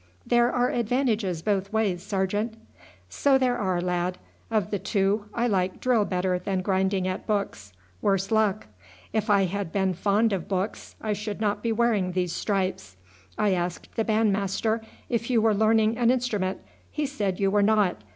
"There 0.25 0.51
are 0.51 0.71
advantages 0.71 1.43
both 1.43 1.71
ways, 1.71 2.01
sergeant." 2.01 2.55
"So 3.07 3.37
there 3.37 3.55
are, 3.59 3.79
lad. 3.79 4.17
Of 4.49 4.71
the 4.71 4.79
two 4.79 5.25
I 5.31 5.45
like 5.45 5.79
drill 5.79 6.05
better 6.05 6.39
than 6.39 6.63
grinding 6.63 7.07
at 7.07 7.27
books, 7.27 7.71
worse 8.01 8.31
luck; 8.31 8.65
if 9.13 9.29
I 9.29 9.43
had 9.45 9.71
been 9.71 9.93
fond 9.93 10.33
of 10.33 10.47
books 10.47 10.95
I 11.03 11.13
should 11.13 11.39
not 11.39 11.61
be 11.61 11.71
wearing 11.71 12.13
these 12.13 12.33
stripes. 12.33 12.97
I 13.37 13.53
asked 13.53 13.93
the 13.95 14.03
band 14.03 14.33
master 14.33 14.81
if 15.07 15.29
you 15.29 15.39
were 15.39 15.53
learning 15.53 15.99
an 15.99 16.09
instrument. 16.09 16.61
He 16.89 17.05
said 17.05 17.39
you 17.39 17.51
were 17.51 17.61
not. 17.61 18.01